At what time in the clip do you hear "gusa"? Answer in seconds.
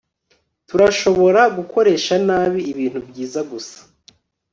3.51-3.79